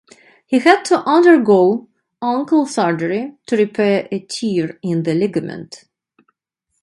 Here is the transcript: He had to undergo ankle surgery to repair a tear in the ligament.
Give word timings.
He 0.47 0.57
had 0.57 0.81
to 0.85 1.03
undergo 1.03 1.87
ankle 2.23 2.65
surgery 2.65 3.35
to 3.45 3.55
repair 3.55 4.07
a 4.11 4.19
tear 4.21 4.79
in 4.81 5.03
the 5.03 5.13
ligament. 5.13 5.83